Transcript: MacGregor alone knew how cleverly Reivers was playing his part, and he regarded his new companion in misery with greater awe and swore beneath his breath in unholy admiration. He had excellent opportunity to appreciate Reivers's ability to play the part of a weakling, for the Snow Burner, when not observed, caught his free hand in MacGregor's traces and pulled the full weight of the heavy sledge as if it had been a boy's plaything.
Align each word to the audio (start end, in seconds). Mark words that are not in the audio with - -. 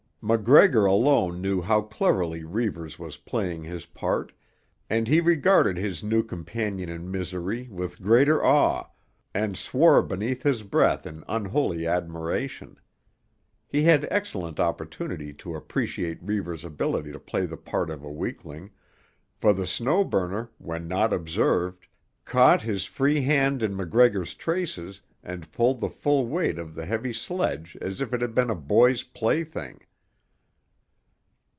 MacGregor 0.23 0.85
alone 0.85 1.41
knew 1.41 1.63
how 1.63 1.81
cleverly 1.81 2.43
Reivers 2.43 2.99
was 2.99 3.17
playing 3.17 3.63
his 3.63 3.87
part, 3.87 4.31
and 4.87 5.07
he 5.07 5.19
regarded 5.19 5.77
his 5.77 6.03
new 6.03 6.21
companion 6.21 6.89
in 6.89 7.09
misery 7.09 7.67
with 7.71 7.99
greater 8.03 8.43
awe 8.45 8.87
and 9.33 9.57
swore 9.57 10.03
beneath 10.03 10.43
his 10.43 10.61
breath 10.61 11.07
in 11.07 11.23
unholy 11.27 11.87
admiration. 11.87 12.79
He 13.67 13.81
had 13.81 14.07
excellent 14.11 14.59
opportunity 14.59 15.33
to 15.33 15.55
appreciate 15.55 16.21
Reivers's 16.21 16.65
ability 16.65 17.11
to 17.13 17.19
play 17.19 17.47
the 17.47 17.57
part 17.57 17.89
of 17.89 18.03
a 18.03 18.11
weakling, 18.11 18.69
for 19.33 19.53
the 19.53 19.65
Snow 19.65 20.03
Burner, 20.03 20.51
when 20.59 20.87
not 20.87 21.13
observed, 21.13 21.87
caught 22.25 22.61
his 22.61 22.85
free 22.85 23.21
hand 23.21 23.63
in 23.63 23.75
MacGregor's 23.75 24.35
traces 24.35 25.01
and 25.23 25.51
pulled 25.51 25.79
the 25.79 25.89
full 25.89 26.27
weight 26.27 26.59
of 26.59 26.75
the 26.75 26.85
heavy 26.85 27.11
sledge 27.11 27.75
as 27.81 28.01
if 28.01 28.13
it 28.13 28.21
had 28.21 28.35
been 28.35 28.51
a 28.51 28.55
boy's 28.55 29.01
plaything. 29.01 29.79